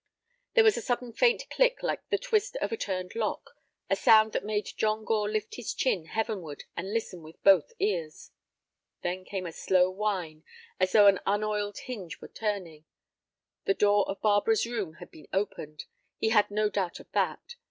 [0.55, 3.51] There was a sudden faint click like the twist of a turned lock,
[3.87, 7.77] a sound that made John Gore lift his chin heavenward and listen with both his
[7.79, 8.31] ears.
[9.03, 10.43] Then came a slow whine,
[10.79, 12.85] as though an unoiled hinge were turning.
[13.65, 15.85] The door of Barbara's room had been opened;
[16.17, 17.55] he had no doubt of that.